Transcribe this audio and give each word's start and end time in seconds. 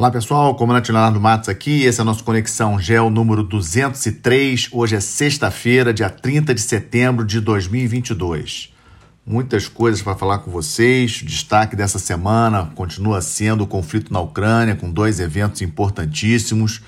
Olá 0.00 0.10
pessoal, 0.10 0.54
comandante 0.54 0.90
Leonardo 0.90 1.20
Matos 1.20 1.50
aqui, 1.50 1.82
esse 1.82 2.00
é 2.00 2.02
o 2.02 2.06
nosso 2.06 2.24
Conexão 2.24 2.80
Gel 2.80 3.10
número 3.10 3.42
203. 3.42 4.70
Hoje 4.72 4.96
é 4.96 5.00
sexta-feira, 5.00 5.92
dia 5.92 6.08
30 6.08 6.54
de 6.54 6.60
setembro 6.62 7.22
de 7.22 7.38
2022. 7.38 8.72
Muitas 9.26 9.68
coisas 9.68 10.00
para 10.00 10.16
falar 10.16 10.38
com 10.38 10.50
vocês. 10.50 11.20
O 11.20 11.26
destaque 11.26 11.76
dessa 11.76 11.98
semana 11.98 12.72
continua 12.74 13.20
sendo 13.20 13.64
o 13.64 13.66
conflito 13.66 14.10
na 14.10 14.20
Ucrânia, 14.20 14.74
com 14.74 14.90
dois 14.90 15.20
eventos 15.20 15.60
importantíssimos. 15.60 16.80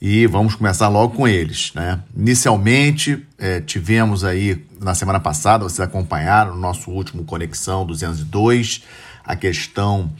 E 0.00 0.24
vamos 0.28 0.54
começar 0.54 0.86
logo 0.86 1.16
com 1.16 1.26
eles. 1.26 1.72
Né? 1.74 1.98
Inicialmente, 2.16 3.26
é, 3.36 3.60
tivemos 3.60 4.22
aí 4.22 4.64
na 4.80 4.94
semana 4.94 5.18
passada, 5.18 5.64
vocês 5.64 5.80
acompanharam 5.80 6.54
no 6.54 6.60
nosso 6.60 6.92
último 6.92 7.24
Conexão 7.24 7.84
202, 7.84 8.84
a 9.24 9.34
questão 9.34 10.12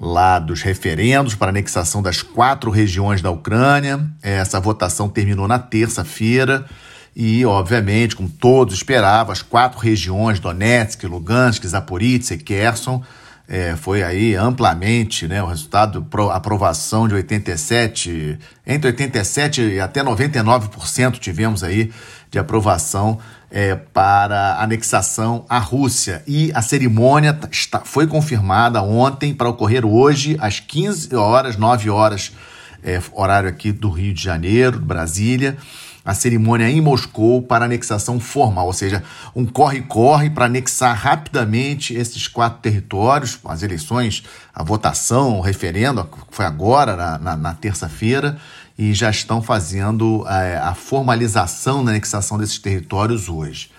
lá 0.00 0.38
dos 0.38 0.62
referendos 0.62 1.34
para 1.34 1.50
anexação 1.50 2.00
das 2.00 2.22
quatro 2.22 2.70
regiões 2.70 3.20
da 3.20 3.30
Ucrânia. 3.30 4.00
Essa 4.22 4.58
votação 4.58 5.10
terminou 5.10 5.46
na 5.46 5.58
terça-feira 5.58 6.64
e, 7.14 7.44
obviamente, 7.44 8.16
como 8.16 8.28
todos 8.28 8.74
esperavam, 8.74 9.30
as 9.30 9.42
quatro 9.42 9.78
regiões, 9.78 10.40
Donetsk, 10.40 11.04
Lugansk, 11.04 11.66
Zaporizhzhia 11.66 12.36
e 12.36 12.40
Kherson, 12.40 13.02
é, 13.46 13.74
foi 13.74 14.02
aí 14.02 14.36
amplamente 14.36 15.26
né, 15.26 15.42
o 15.42 15.46
resultado, 15.46 16.06
aprovação 16.32 17.08
de 17.08 17.14
87, 17.14 18.38
entre 18.64 18.90
87 18.90 19.60
e 19.60 19.80
até 19.80 20.04
99% 20.04 21.18
tivemos 21.18 21.64
aí 21.64 21.90
de 22.30 22.38
aprovação 22.38 23.18
é, 23.50 23.74
para 23.74 24.62
anexação 24.62 25.44
à 25.48 25.58
Rússia. 25.58 26.22
E 26.26 26.52
a 26.54 26.62
cerimônia 26.62 27.38
está, 27.50 27.80
foi 27.80 28.06
confirmada 28.06 28.80
ontem 28.82 29.34
para 29.34 29.48
ocorrer 29.48 29.84
hoje, 29.84 30.36
às 30.40 30.60
15 30.60 31.14
horas, 31.16 31.56
9 31.56 31.90
horas, 31.90 32.32
é, 32.82 33.00
horário 33.12 33.48
aqui 33.48 33.72
do 33.72 33.90
Rio 33.90 34.14
de 34.14 34.22
Janeiro, 34.22 34.78
Brasília 34.78 35.56
a 36.04 36.14
cerimônia 36.14 36.68
em 36.68 36.80
Moscou 36.80 37.42
para 37.42 37.64
anexação 37.64 38.18
formal, 38.18 38.66
ou 38.66 38.72
seja, 38.72 39.02
um 39.34 39.44
corre-corre 39.44 40.30
para 40.30 40.46
anexar 40.46 40.96
rapidamente 40.96 41.94
esses 41.94 42.26
quatro 42.26 42.60
territórios. 42.60 43.38
As 43.44 43.62
eleições, 43.62 44.24
a 44.54 44.62
votação, 44.62 45.38
o 45.38 45.40
referendo 45.40 46.08
foi 46.30 46.46
agora, 46.46 46.96
na, 46.96 47.18
na, 47.18 47.36
na 47.36 47.54
terça-feira, 47.54 48.38
e 48.80 48.94
já 48.94 49.10
estão 49.10 49.42
fazendo 49.42 50.26
é, 50.26 50.56
a 50.56 50.74
formalização 50.74 51.84
da 51.84 51.90
anexação 51.90 52.38
desses 52.38 52.58
territórios 52.58 53.28
hoje. 53.28 53.70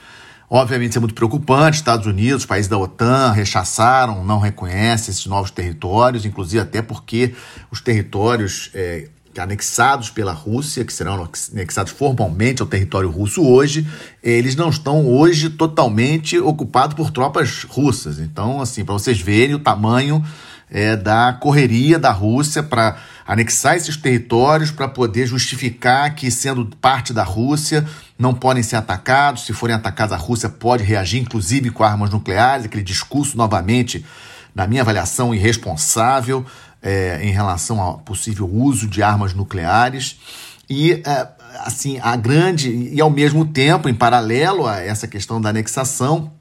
Obviamente, 0.47 0.91
isso 0.91 0.99
é 0.99 1.01
muito 1.01 1.15
preocupante. 1.15 1.77
Estados 1.77 2.05
Unidos, 2.05 2.45
países 2.45 2.69
da 2.69 2.77
OTAN, 2.77 3.31
rechaçaram, 3.31 4.23
não 4.23 4.37
reconhecem 4.37 5.11
esses 5.11 5.25
novos 5.25 5.49
territórios, 5.49 6.23
inclusive 6.23 6.61
até 6.61 6.83
porque 6.83 7.33
os 7.71 7.81
territórios 7.81 8.69
é, 8.75 9.07
anexados 9.39 10.11
pela 10.11 10.33
Rússia, 10.33 10.85
que 10.85 10.93
serão 10.93 11.27
anexados 11.51 11.93
formalmente 11.93 12.61
ao 12.61 12.67
território 12.67 13.09
russo 13.09 13.43
hoje, 13.43 13.87
eles 14.21 14.55
não 14.55 14.69
estão 14.69 15.07
hoje 15.07 15.49
totalmente 15.49 16.37
ocupados 16.37 16.95
por 16.95 17.09
tropas 17.09 17.63
russas. 17.63 18.19
Então, 18.19 18.61
assim, 18.61 18.85
para 18.85 18.93
vocês 18.93 19.19
verem 19.19 19.55
o 19.55 19.59
tamanho 19.59 20.23
é, 20.71 20.95
da 20.95 21.33
correria 21.33 21.99
da 21.99 22.11
Rússia 22.11 22.63
para 22.63 22.97
anexar 23.27 23.75
esses 23.75 23.97
territórios, 23.97 24.71
para 24.71 24.87
poder 24.87 25.27
justificar 25.27 26.15
que, 26.15 26.31
sendo 26.31 26.65
parte 26.79 27.13
da 27.13 27.23
Rússia, 27.23 27.85
não 28.17 28.33
podem 28.33 28.63
ser 28.63 28.77
atacados. 28.77 29.45
Se 29.45 29.53
forem 29.53 29.75
atacados, 29.75 30.13
a 30.13 30.17
Rússia 30.17 30.47
pode 30.47 30.83
reagir, 30.83 31.19
inclusive 31.19 31.69
com 31.69 31.83
armas 31.83 32.09
nucleares, 32.09 32.65
aquele 32.65 32.83
discurso 32.83 33.35
novamente, 33.35 34.05
na 34.55 34.65
minha 34.65 34.81
avaliação, 34.81 35.35
irresponsável 35.35 36.45
é, 36.81 37.19
em 37.21 37.31
relação 37.31 37.79
ao 37.79 37.99
possível 37.99 38.49
uso 38.49 38.87
de 38.87 39.03
armas 39.03 39.33
nucleares. 39.33 40.17
E, 40.69 40.93
é, 41.05 41.27
assim, 41.65 41.99
a 42.01 42.15
grande. 42.15 42.69
E 42.93 43.01
ao 43.01 43.09
mesmo 43.09 43.45
tempo, 43.45 43.89
em 43.89 43.93
paralelo 43.93 44.65
a 44.65 44.79
essa 44.79 45.07
questão 45.07 45.41
da 45.41 45.49
anexação, 45.49 46.31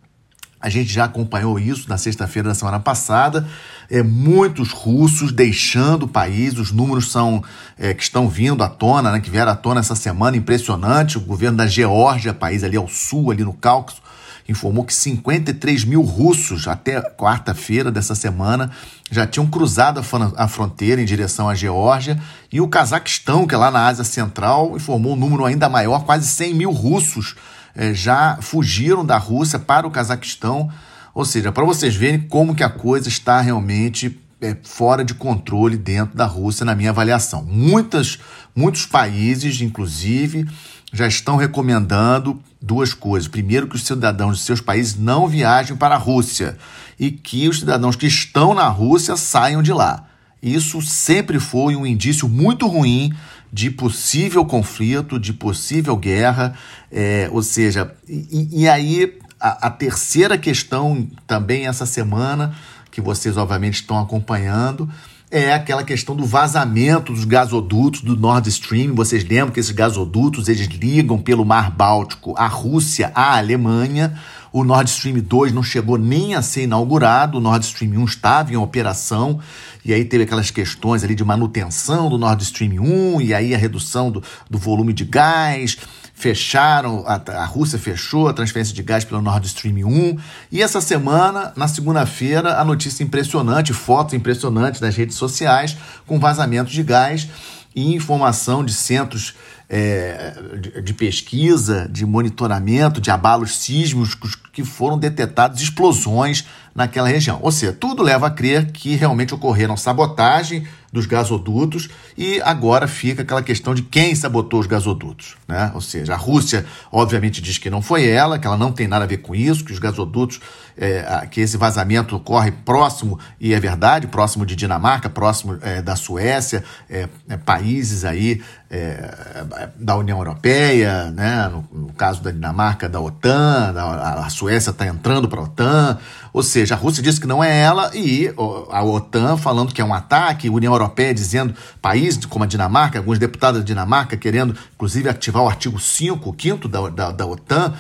a 0.61 0.69
gente 0.69 0.93
já 0.93 1.05
acompanhou 1.05 1.59
isso 1.59 1.89
na 1.89 1.97
sexta-feira 1.97 2.49
da 2.49 2.55
semana 2.55 2.79
passada. 2.79 3.47
É, 3.91 4.03
muitos 4.03 4.73
russos 4.73 5.33
deixando 5.33 6.03
o 6.03 6.09
país, 6.09 6.59
os 6.59 6.71
números 6.71 7.11
são 7.11 7.43
é, 7.79 7.95
que 7.95 8.03
estão 8.03 8.29
vindo 8.29 8.63
à 8.63 8.69
tona, 8.69 9.11
né, 9.11 9.21
que 9.21 9.31
vieram 9.31 9.53
à 9.53 9.57
tona 9.57 9.81
essa 9.81 9.97
semana, 9.97 10.37
impressionante. 10.37 11.17
O 11.17 11.21
governo 11.23 11.57
da 11.57 11.67
Geórgia, 11.67 12.35
país 12.35 12.63
ali 12.63 12.77
ao 12.77 12.89
sul, 12.89 13.31
ali 13.31 13.43
no 13.43 13.55
Cáucaso, 13.55 14.03
informou 14.47 14.85
que 14.85 14.93
53 14.93 15.85
mil 15.85 16.03
russos, 16.03 16.69
até 16.69 17.01
quarta-feira 17.01 17.91
dessa 17.91 18.15
semana, 18.15 18.71
já 19.11 19.27
tinham 19.27 19.47
cruzado 19.47 20.01
a 20.37 20.49
fronteira 20.49 21.01
em 21.01 21.05
direção 21.07 21.49
à 21.49 21.55
Geórgia. 21.55 22.21
E 22.53 22.61
o 22.61 22.69
Cazaquistão, 22.69 23.47
que 23.47 23.55
é 23.55 23.59
lá 23.59 23.71
na 23.71 23.87
Ásia 23.87 24.05
Central, 24.05 24.77
informou 24.77 25.15
um 25.15 25.17
número 25.17 25.47
ainda 25.47 25.69
maior, 25.69 26.05
quase 26.05 26.27
100 26.29 26.55
mil 26.55 26.71
russos 26.71 27.35
eh, 27.75 27.95
já 27.95 28.39
fugiram 28.41 29.05
da 29.05 29.19
Rússia 29.19 29.59
para 29.59 29.87
o 29.87 29.91
Cazaquistão. 29.91 30.71
Ou 31.15 31.25
seja, 31.25 31.53
para 31.53 31.65
vocês 31.65 31.95
verem 31.95 32.21
como 32.21 32.55
que 32.55 32.63
a 32.63 32.69
coisa 32.69 33.09
está 33.09 33.41
realmente 33.41 34.19
é, 34.41 34.57
fora 34.63 35.05
de 35.05 35.15
controle 35.15 35.77
dentro 35.77 36.17
da 36.17 36.25
Rússia, 36.25 36.65
na 36.65 36.75
minha 36.75 36.91
avaliação. 36.91 37.45
Muitas, 37.45 38.19
muitos 38.55 38.87
países, 38.87 39.61
inclusive, 39.61 40.49
já 40.93 41.07
estão 41.07 41.37
recomendando 41.37 42.41
duas 42.61 42.95
coisas. 42.95 43.29
Primeiro, 43.29 43.69
que 43.69 43.77
os 43.77 43.85
cidadãos 43.85 44.39
de 44.39 44.45
seus 44.45 44.61
países 44.61 44.97
não 44.97 45.29
viajem 45.29 45.77
para 45.77 45.95
a 45.95 45.99
Rússia 45.99 46.57
e 46.99 47.11
que 47.11 47.49
os 47.49 47.61
cidadãos 47.61 47.97
que 47.97 48.07
estão 48.07 48.55
na 48.55 48.69
Rússia 48.69 49.17
saiam 49.17 49.63
de 49.63 49.73
lá. 49.73 50.07
Isso 50.43 50.81
sempre 50.81 51.39
foi 51.39 51.77
um 51.77 51.87
indício 51.87 52.29
muito 52.29 52.67
ruim 52.67 53.13
de 53.53 53.71
possível 53.71 54.45
conflito, 54.45 55.19
de 55.19 55.33
possível 55.33 55.97
guerra. 55.97 56.55
É, 56.91 57.29
ou 57.33 57.43
seja, 57.43 57.95
e, 58.09 58.63
e 58.63 58.69
aí 58.69 59.19
a, 59.41 59.69
a 59.69 59.71
terceira 59.71 60.37
questão 60.37 61.09
também 61.27 61.67
essa 61.67 61.87
semana, 61.87 62.55
que 62.91 63.01
vocês 63.01 63.37
obviamente 63.37 63.75
estão 63.75 63.99
acompanhando, 63.99 64.89
é 65.31 65.53
aquela 65.53 65.85
questão 65.85 66.17
do 66.17 66.27
vazamento 66.27 67.13
dos 67.13 67.25
gasodutos 67.25 68.01
do 68.01 68.17
Nord 68.17 68.49
Stream. 68.49 68.95
Vocês 68.95 69.23
lembram 69.23 69.53
que 69.53 69.61
esses 69.61 69.71
gasodutos 69.71 70.49
eles 70.49 70.67
ligam 70.67 71.19
pelo 71.19 71.45
Mar 71.45 71.71
Báltico 71.71 72.35
à 72.37 72.49
Rússia, 72.49 73.13
à 73.15 73.39
Alemanha. 73.39 74.19
O 74.53 74.65
Nord 74.65 74.91
Stream 74.91 75.21
2 75.21 75.53
não 75.53 75.63
chegou 75.63 75.97
nem 75.97 76.35
a 76.35 76.43
ser 76.43 76.63
inaugurado, 76.63 77.39
o 77.39 77.41
Nord 77.41 77.65
Stream 77.65 77.93
1 78.01 78.05
estava 78.05 78.53
em 78.53 78.57
operação, 78.57 79.39
e 79.85 79.93
aí 79.93 80.05
teve 80.05 80.25
aquelas 80.25 80.51
questões 80.51 81.05
ali 81.05 81.15
de 81.15 81.25
manutenção 81.25 82.09
do 82.09 82.19
Nord 82.19 82.43
Stream 82.43 82.83
1, 82.83 83.21
e 83.21 83.33
aí 83.33 83.55
a 83.55 83.59
redução 83.59 84.11
do, 84.11 84.23
do 84.49 84.59
volume 84.59 84.93
de 84.93 85.05
gás. 85.05 85.79
Fecharam, 86.13 87.03
a, 87.07 87.15
a, 87.15 87.45
Rússia 87.47 87.79
fechou 87.79 88.29
a 88.29 88.35
transferência 88.35 88.75
de 88.75 88.83
gás 88.83 89.05
pelo 89.05 89.23
Nord 89.23 89.47
Stream 89.47 89.87
1. 89.87 90.19
E 90.53 90.61
essa 90.61 90.81
semana, 90.81 91.53
na 91.57 91.67
segunda-feira, 91.67 92.61
a 92.61 92.65
notícia 92.65 93.03
impressionante, 93.03 93.73
fotos 93.73 94.13
impressionantes 94.13 94.83
nas 94.83 94.95
redes 94.95 95.17
sociais 95.17 95.77
com 96.07 96.19
vazamento 96.19 96.71
de 96.71 96.83
gás 96.83 97.27
e 97.75 97.95
informação 97.95 98.65
de 98.65 98.75
centros 98.75 99.35
é, 99.73 100.35
de, 100.61 100.83
de, 100.83 100.93
pesquisa, 100.93 101.89
de 101.89 102.05
monitoramento, 102.05 103.01
de 103.01 103.09
abalos 103.09 103.57
sísmicos 103.57 104.35
que 104.53 104.65
foram 104.65 104.99
detectados 104.99 105.61
explosões 105.61 106.45
naquela 106.75 107.09
região. 107.09 107.39
Ou 107.43 107.51
seja, 107.51 107.73
tudo 107.73 108.03
leva 108.03 108.29
a 108.29 108.31
crer 108.31 108.71
que 108.73 108.95
realmente 108.95 109.35
ocorreram 109.35 109.77
sabotagem 109.77 110.67
dos 110.93 111.07
gasodutos 111.07 111.89
e 112.19 112.41
agora 112.43 112.89
fica 112.89 113.23
aquela 113.23 113.43
questão 113.43 113.75
de 113.75 113.83
quem 113.83 114.15
sabotou 114.15 114.59
os 114.59 114.67
gasodutos, 114.67 115.37
né? 115.47 115.71
Ou 115.73 115.81
seja, 115.81 116.15
a 116.15 116.17
Rússia 116.17 116.67
obviamente 116.91 117.41
diz 117.41 117.59
que 117.59 117.71
não 117.71 117.81
foi 117.81 118.09
ela, 118.09 118.39
que 118.39 118.47
ela 118.47 118.57
não 118.57 118.73
tem 118.73 118.89
nada 118.89 119.05
a 119.05 119.09
ver 119.09 119.19
com 119.19 119.35
isso, 119.35 119.65
que 119.65 119.73
os 119.73 119.79
gasodutos, 119.79 120.41
é, 120.77 121.27
que 121.31 121.41
esse 121.41 121.57
vazamento 121.57 122.17
ocorre 122.17 122.51
próximo 122.51 123.21
e 123.39 123.55
é 123.55 123.61
verdade, 123.61 124.09
próximo 124.09 124.45
de 124.45 124.57
Dinamarca, 124.57 125.09
próximo 125.09 125.59
é, 125.63 125.81
da 125.81 125.95
Suécia, 125.95 126.65
é, 126.89 127.09
é 127.29 127.37
países 127.37 128.05
aí 128.05 128.43
é, 128.69 129.69
da 129.77 129.97
União 129.97 130.19
Europeia, 130.19 131.11
né? 131.13 131.49
No, 131.49 131.69
no, 131.73 131.93
caso 131.93 132.21
da 132.23 132.31
Dinamarca, 132.33 132.89
da 132.89 133.01
OTAN, 133.01 133.73
da, 133.73 134.25
a 134.25 134.31
Suécia 134.41 134.71
está 134.71 134.87
entrando 134.87 135.29
para 135.29 135.41
a 135.41 135.45
OTAN, 135.45 135.99
ou 136.33 136.43
seja, 136.43 136.75
a 136.75 136.79
Rússia 136.79 137.03
disse 137.03 137.21
que 137.21 137.27
não 137.27 137.45
é 137.45 137.61
ela 137.61 137.91
e 137.95 138.33
a 138.71 138.83
OTAN 138.83 139.37
falando 139.37 139.75
que 139.75 139.83
é 139.83 139.85
um 139.85 139.93
ataque, 139.93 140.49
a 140.49 140.51
União 140.51 140.73
Europeia 140.73 141.13
dizendo, 141.13 141.55
países 141.83 142.25
como 142.25 142.45
a 142.45 142.47
Dinamarca, 142.47 142.99
alguns 142.99 143.19
deputados 143.19 143.61
da 143.61 143.67
Dinamarca 143.67 144.17
querendo, 144.17 144.57
inclusive, 144.75 145.11
ativar 145.11 145.43
o 145.43 145.49
artigo 145.49 145.79
5, 145.79 146.35
5 146.41 146.69
da, 146.69 146.89
da, 146.89 147.11
da 147.13 147.27
OTAN, 147.27 147.75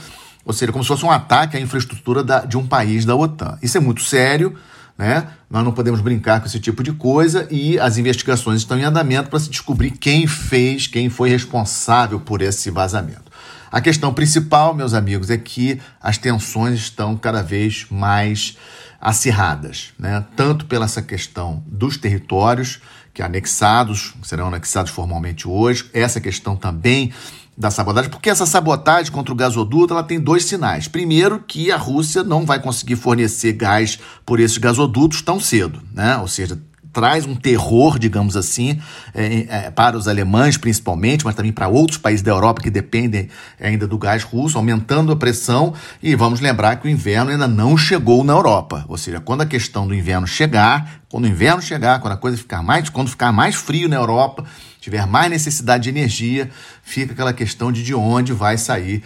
ou 0.44 0.52
seja, 0.52 0.70
como 0.70 0.84
se 0.84 0.88
fosse 0.88 1.04
um 1.04 1.10
ataque 1.10 1.56
à 1.56 1.60
infraestrutura 1.60 2.22
da, 2.22 2.40
de 2.40 2.58
um 2.58 2.66
país 2.66 3.06
da 3.06 3.16
OTAN. 3.16 3.56
Isso 3.62 3.78
é 3.78 3.80
muito 3.80 4.02
sério, 4.02 4.54
né? 4.98 5.28
Nós 5.48 5.64
não 5.64 5.72
podemos 5.72 6.02
brincar 6.02 6.40
com 6.40 6.46
esse 6.46 6.60
tipo 6.60 6.82
de 6.82 6.92
coisa 6.92 7.48
e 7.50 7.78
as 7.78 7.96
investigações 7.96 8.60
estão 8.60 8.78
em 8.78 8.84
andamento 8.84 9.30
para 9.30 9.38
se 9.40 9.48
descobrir 9.48 9.92
quem 9.92 10.26
fez, 10.26 10.86
quem 10.86 11.08
foi 11.08 11.30
responsável 11.30 12.20
por 12.20 12.42
esse 12.42 12.70
vazamento. 12.70 13.29
A 13.70 13.80
questão 13.80 14.12
principal, 14.12 14.74
meus 14.74 14.94
amigos, 14.94 15.30
é 15.30 15.38
que 15.38 15.80
as 16.00 16.18
tensões 16.18 16.78
estão 16.78 17.16
cada 17.16 17.42
vez 17.42 17.86
mais 17.88 18.56
acirradas, 19.00 19.92
né? 19.98 20.24
tanto 20.36 20.66
pela 20.66 20.84
essa 20.84 21.00
questão 21.00 21.62
dos 21.66 21.96
territórios 21.96 22.80
que 23.14 23.22
anexados, 23.22 24.14
serão 24.22 24.48
anexados 24.48 24.90
formalmente 24.90 25.48
hoje, 25.48 25.88
essa 25.92 26.20
questão 26.20 26.56
também 26.56 27.12
da 27.56 27.70
sabotagem, 27.70 28.10
porque 28.10 28.30
essa 28.30 28.46
sabotagem 28.46 29.12
contra 29.12 29.32
o 29.32 29.36
gasoduto 29.36 29.92
ela 29.92 30.02
tem 30.02 30.18
dois 30.18 30.44
sinais. 30.44 30.88
Primeiro, 30.88 31.40
que 31.46 31.70
a 31.70 31.76
Rússia 31.76 32.24
não 32.24 32.46
vai 32.46 32.58
conseguir 32.58 32.96
fornecer 32.96 33.52
gás 33.52 33.98
por 34.24 34.40
esses 34.40 34.58
gasodutos 34.58 35.20
tão 35.22 35.38
cedo, 35.38 35.82
né? 35.92 36.16
Ou 36.16 36.26
seja, 36.26 36.58
traz 36.92 37.26
um 37.26 37.34
terror, 37.34 37.98
digamos 37.98 38.36
assim, 38.36 38.80
é, 39.14 39.46
é, 39.48 39.70
para 39.70 39.96
os 39.96 40.08
alemães 40.08 40.56
principalmente, 40.56 41.24
mas 41.24 41.34
também 41.34 41.52
para 41.52 41.68
outros 41.68 41.98
países 41.98 42.22
da 42.22 42.30
Europa 42.30 42.60
que 42.60 42.70
dependem 42.70 43.28
ainda 43.60 43.86
do 43.86 43.98
gás 43.98 44.22
russo, 44.22 44.58
aumentando 44.58 45.12
a 45.12 45.16
pressão. 45.16 45.74
E 46.02 46.14
vamos 46.14 46.40
lembrar 46.40 46.76
que 46.76 46.86
o 46.86 46.90
inverno 46.90 47.30
ainda 47.30 47.46
não 47.46 47.76
chegou 47.76 48.24
na 48.24 48.32
Europa. 48.32 48.84
Ou 48.88 48.96
seja, 48.96 49.20
quando 49.20 49.42
a 49.42 49.46
questão 49.46 49.86
do 49.86 49.94
inverno 49.94 50.26
chegar, 50.26 51.00
quando 51.08 51.24
o 51.24 51.28
inverno 51.28 51.62
chegar, 51.62 52.00
quando 52.00 52.14
a 52.14 52.16
coisa 52.16 52.36
ficar 52.36 52.62
mais, 52.62 52.88
quando 52.88 53.08
ficar 53.08 53.32
mais 53.32 53.54
frio 53.54 53.88
na 53.88 53.96
Europa, 53.96 54.44
tiver 54.80 55.06
mais 55.06 55.30
necessidade 55.30 55.84
de 55.84 55.90
energia, 55.90 56.50
fica 56.82 57.12
aquela 57.12 57.32
questão 57.32 57.70
de 57.70 57.82
de 57.82 57.94
onde 57.94 58.32
vai 58.32 58.56
sair. 58.56 59.02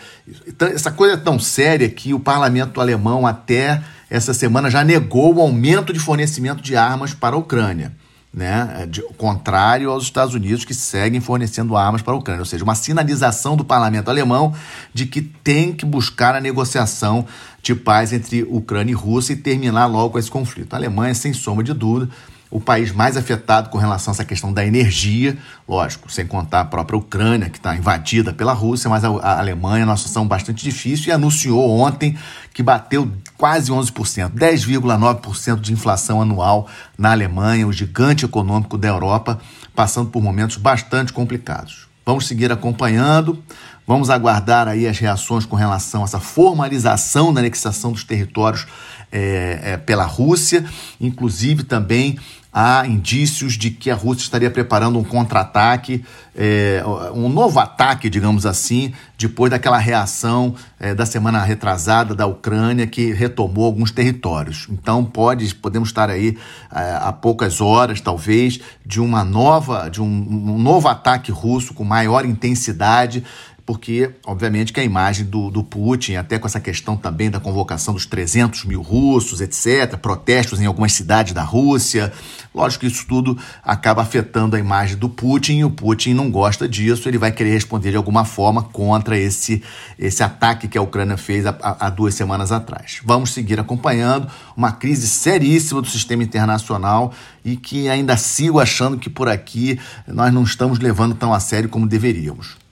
Então, 0.47 0.69
essa 0.69 0.91
coisa 0.91 1.15
é 1.15 1.17
tão 1.17 1.39
séria 1.39 1.89
que 1.89 2.15
o 2.15 2.21
parlamento 2.21 2.81
alemão 2.81 3.27
até 3.27 3.83
essa 4.09 4.35
semana 4.35 4.71
já 4.71 4.85
negou 4.85 5.35
o 5.35 5.41
aumento 5.41 5.93
de 5.93 5.99
fornecimento 5.99 6.63
de 6.63 6.77
armas 6.77 7.15
para 7.15 7.37
a 7.37 7.39
Ucrânia. 7.39 7.93
Né, 8.33 8.89
de, 8.91 9.01
contrário 9.17 9.93
aos 9.93 10.03
Estados 10.03 10.35
Unidos 10.35 10.65
que 10.65 10.75
seguem 10.75 11.21
fornecendo 11.21 11.77
armas 11.77 12.03
para 12.03 12.15
a 12.15 12.17
Ucrânia, 12.17 12.41
ou 12.41 12.45
seja, 12.45 12.65
uma 12.65 12.75
sinalização 12.75 13.57
do 13.57 13.65
parlamento 13.65 14.09
alemão 14.09 14.53
de 14.93 15.07
que 15.07 15.23
tem 15.23 15.73
que 15.73 15.87
buscar 15.87 16.35
a 16.35 16.41
negociação 16.41 17.25
de 17.63 17.77
paz 17.77 18.13
entre 18.13 18.43
Ucrânia 18.43 18.91
e 18.91 18.97
Rússia 18.97 19.35
e 19.35 19.37
terminar 19.37 19.87
logo 19.87 20.19
esse 20.19 20.29
conflito. 20.29 20.75
A 20.75 20.77
Alemanha, 20.77 21.15
sem 21.15 21.33
sombra 21.33 21.63
de 21.63 21.73
dúvida, 21.73 22.11
o 22.55 22.61
país 22.61 22.93
mais 22.93 23.17
afetado 23.17 23.69
com 23.69 23.79
relação 23.79 24.13
a 24.13 24.15
essa 24.15 24.25
questão 24.25 24.53
da 24.53 24.65
energia, 24.65 25.37
lógico, 25.69 26.11
sem 26.11 26.25
contar 26.25 26.61
a 26.61 26.65
própria 26.65 26.97
Ucrânia, 26.97 27.51
que 27.51 27.59
está 27.59 27.75
invadida 27.75 28.33
pela 28.33 28.53
Rússia, 28.53 28.89
mas 28.89 29.03
a, 29.03 29.41
Alemanha, 29.41 29.85
uma 29.85 29.97
situação 29.97 30.25
bastante 30.25 30.63
difícil, 30.63 31.09
e 31.09 31.11
anunciou 31.11 31.69
ontem 31.69 32.17
que 32.55 32.63
bateu 32.63 33.11
quase 33.37 33.73
11%, 33.73 34.31
10,9% 34.31 35.59
de 35.59 35.73
inflação 35.73 36.23
anual 36.23 36.69
na 36.97 37.11
Alemanha, 37.11 37.67
o 37.67 37.73
gigante 37.73 38.25
econômico 38.25 38.79
da 38.79 38.87
Europa, 38.87 39.41
passando 39.75 40.11
por 40.11 40.23
momentos 40.23 40.57
bastante 40.57 41.13
complicados. 41.13 41.89
Vamos 42.07 42.29
seguir 42.29 42.53
acompanhando, 42.53 43.43
vamos 43.85 44.11
aguardar 44.11 44.69
aí 44.69 44.87
as 44.87 44.97
reações 44.97 45.45
com 45.45 45.57
relação 45.57 46.03
a 46.03 46.05
essa 46.05 46.21
formalização 46.21 47.35
da 47.35 47.41
anexação 47.41 47.91
dos 47.91 48.05
territórios 48.05 48.65
é, 49.11 49.61
é, 49.63 49.77
pela 49.77 50.05
Rússia, 50.05 50.65
inclusive 51.01 51.63
também 51.63 52.19
há 52.55 52.87
indícios 52.87 53.55
de 53.55 53.69
que 53.69 53.91
a 53.91 53.97
Rússia 53.97 54.23
estaria 54.23 54.49
preparando 54.49 54.97
um 54.97 55.03
contra-ataque, 55.03 56.05
é, 56.37 56.85
um 57.13 57.29
novo 57.29 57.59
ataque, 57.59 58.09
digamos 58.09 58.47
assim, 58.47 58.95
depois 59.19 59.51
daquela 59.51 59.79
reação 59.79 60.55
é, 60.79 60.95
da 60.95 61.05
semana 61.05 61.43
retrasada 61.43 62.15
da 62.15 62.27
Ucrânia 62.27 62.87
que 62.87 63.13
retomou 63.13 63.65
alguns 63.65 63.91
territórios. 63.91 64.69
Então 64.71 65.05
pode, 65.05 65.53
podemos 65.57 65.89
estar 65.89 66.09
aí 66.09 66.39
é, 66.73 66.99
a 67.03 67.13
poucas 67.13 67.61
horas, 67.61 68.01
talvez, 68.01 68.61
de 68.87 69.01
uma 69.01 69.25
nova, 69.25 69.89
de 69.89 70.01
um, 70.01 70.07
um 70.07 70.59
novo 70.59 70.87
ataque 70.87 71.33
russo 71.33 71.75
com 71.75 71.83
maior 71.83 72.25
intensidade 72.25 73.25
porque, 73.67 74.11
obviamente, 74.27 74.73
que 74.73 74.81
a 74.81 74.85
imagem 74.85 75.25
do, 75.25 75.51
do 75.51 75.65
Putin, 75.65 76.17
até 76.17 76.39
com 76.39 76.47
essa 76.47 76.61
questão 76.61 76.97
também 76.97 77.31
da 77.31 77.41
convocação 77.41 77.95
dos 77.95 78.05
300 78.05 78.65
mil 78.67 78.83
russos, 78.83 79.41
etc., 79.41 79.97
protestos 79.97 80.61
em 80.61 80.67
algumas 80.67 80.93
cidades 80.93 81.33
da 81.33 81.43
Rússia, 81.43 82.13
lógico 82.55 82.83
que 82.83 82.93
isso 82.93 83.07
tudo 83.07 83.39
acaba 83.63 84.03
afetando 84.03 84.55
a 84.55 84.59
imagem 84.59 84.99
do 84.99 85.09
Putin 85.09 85.59
e 85.59 85.65
o 85.65 85.71
Putin 85.71 86.13
não 86.13 86.31
gosta 86.31 86.69
disso, 86.69 87.09
ele 87.09 87.17
vai 87.17 87.33
querer 87.33 87.53
responder 87.53 87.91
de 87.93 87.97
alguma 87.97 88.27
forma 88.27 88.63
contra 88.63 89.19
esse, 89.19 89.63
esse 89.99 90.23
ataque 90.23 90.69
que 90.69 90.77
a 90.77 90.83
Ucrânia 90.83 91.17
fez 91.17 91.47
há, 91.47 91.57
há 91.63 91.89
duas 91.89 92.15
semanas 92.15 92.53
atrás. 92.53 93.01
Vamos 93.03 93.33
seguir 93.33 93.59
acompanhando 93.59 94.29
uma 94.55 94.73
crise 94.73 95.09
seríssima 95.09 95.81
do 95.81 95.89
sistema 95.89 96.23
internacional 96.23 97.15
e 97.43 97.57
que 97.57 97.89
ainda 97.89 98.15
sigo 98.19 98.61
achando 98.61 98.99
que 98.99 99.09
por 99.09 99.27
aqui 99.27 99.81
nós 100.07 100.33
não 100.35 100.43
estamos 100.43 100.79
levando 100.79 101.15
tão 101.15 101.33
a 101.33 101.41
sério 101.41 101.71
como 101.71 101.87
deveríamos. 101.87 102.64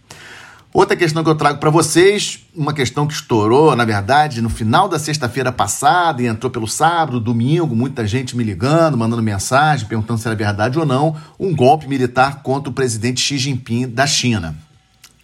Outra 0.74 0.96
questão 0.96 1.22
que 1.22 1.28
eu 1.28 1.34
trago 1.34 1.58
para 1.58 1.68
vocês, 1.68 2.46
uma 2.56 2.72
questão 2.72 3.06
que 3.06 3.12
estourou, 3.12 3.76
na 3.76 3.84
verdade, 3.84 4.40
no 4.40 4.48
final 4.48 4.88
da 4.88 4.98
sexta-feira 4.98 5.52
passada 5.52 6.22
e 6.22 6.26
entrou 6.26 6.50
pelo 6.50 6.66
sábado, 6.66 7.20
domingo, 7.20 7.76
muita 7.76 8.06
gente 8.06 8.34
me 8.34 8.42
ligando, 8.42 8.96
mandando 8.96 9.22
mensagem, 9.22 9.86
perguntando 9.86 10.18
se 10.18 10.26
era 10.26 10.34
verdade 10.34 10.78
ou 10.78 10.86
não, 10.86 11.14
um 11.38 11.54
golpe 11.54 11.86
militar 11.86 12.42
contra 12.42 12.70
o 12.70 12.72
presidente 12.72 13.20
Xi 13.20 13.36
Jinping 13.36 13.86
da 13.86 14.06
China. 14.06 14.56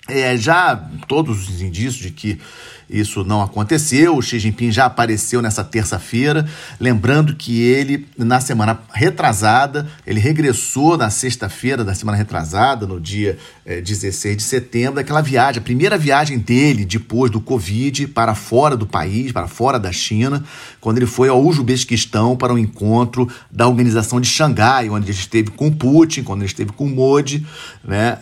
É, 0.07 0.37
já 0.37 0.77
todos 1.07 1.49
os 1.49 1.63
indícios 1.63 1.97
de 1.97 2.11
que 2.11 2.39
isso 2.89 3.25
não 3.25 3.43
aconteceu. 3.43 4.17
O 4.17 4.23
Xi 4.23 4.39
Jinping 4.39 4.71
já 4.71 4.87
apareceu 4.87 5.43
nessa 5.43 5.63
terça-feira, 5.63 6.47
lembrando 6.81 7.35
que 7.35 7.61
ele, 7.61 8.07
na 8.17 8.41
semana 8.41 8.81
retrasada, 8.93 9.87
ele 10.07 10.21
regressou 10.21 10.97
na 10.97 11.11
sexta-feira 11.11 11.85
da 11.85 11.95
semana 11.95 12.17
retrasada, 12.17 12.87
no 12.87 13.01
dia 13.01 13.39
é, 13.67 13.81
16 13.81 14.37
de 14.37 14.43
setembro, 14.43 14.97
daquela 14.97 15.21
viagem, 15.21 15.61
a 15.61 15.63
primeira 15.63 15.99
viagem 15.99 16.39
dele 16.39 16.85
depois 16.85 17.31
do 17.31 17.41
Covid 17.41 18.07
para 18.09 18.35
fora 18.35 18.77
do 18.77 18.87
país, 18.87 19.33
para 19.33 19.47
fora 19.47 19.79
da 19.79 19.93
China, 19.93 20.43
quando 20.81 20.97
ele 20.97 21.07
foi 21.07 21.29
ao 21.29 21.43
Uzbequistão 21.45 22.37
para 22.37 22.53
um 22.53 22.59
encontro 22.59 23.29
da 23.51 23.67
Organização 23.67 24.21
de 24.21 24.29
Xangai, 24.29 24.89
onde 24.89 25.07
ele 25.07 25.19
esteve 25.19 25.51
com 25.51 25.71
Putin, 25.71 26.23
quando 26.23 26.41
ele 26.41 26.47
esteve 26.47 26.73
com 26.73 26.89
Modi, 26.89 27.47
né, 27.85 28.19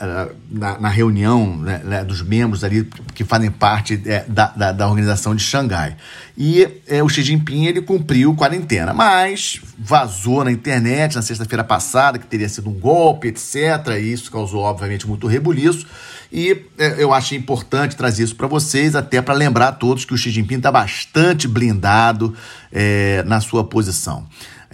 na, 0.50 0.80
na 0.80 0.88
reunião 0.88 1.56
né, 1.56 1.80
né, 1.84 2.04
dos 2.04 2.22
membros 2.22 2.64
ali 2.64 2.88
que 3.14 3.24
fazem 3.24 3.50
parte 3.50 4.00
é, 4.06 4.24
da, 4.26 4.46
da, 4.56 4.72
da, 4.72 4.88
Organização 4.88 5.34
de 5.34 5.42
Xangai. 5.42 5.96
E 6.36 6.66
é, 6.86 7.02
o 7.02 7.08
Xi 7.08 7.22
Jinping 7.22 7.66
ele 7.66 7.82
cumpriu 7.82 8.34
quarentena, 8.34 8.92
mas 8.92 9.60
vazou 9.78 10.42
na 10.44 10.50
internet 10.50 11.14
na 11.14 11.22
sexta-feira 11.22 11.62
passada 11.62 12.18
que 12.18 12.26
teria 12.26 12.48
sido 12.48 12.70
um 12.70 12.74
golpe, 12.74 13.28
etc. 13.28 13.54
E 14.00 14.12
isso 14.12 14.30
causou, 14.30 14.62
obviamente, 14.62 15.06
muito 15.06 15.26
rebuliço. 15.26 15.86
E 16.32 16.64
é, 16.78 17.02
eu 17.02 17.12
achei 17.12 17.38
importante 17.38 17.96
trazer 17.96 18.24
isso 18.24 18.34
para 18.34 18.46
vocês, 18.46 18.96
até 18.96 19.22
para 19.22 19.34
lembrar 19.34 19.68
a 19.68 19.72
todos 19.72 20.04
que 20.04 20.14
o 20.14 20.16
Xi 20.16 20.30
Jinping 20.30 20.56
está 20.56 20.72
bastante 20.72 21.46
blindado 21.46 22.34
é, 22.72 23.22
na 23.26 23.40
sua 23.40 23.62
posição. 23.62 24.26